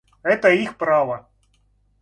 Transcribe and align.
Это 0.23 0.49
их 0.49 0.77
право. 0.79 1.29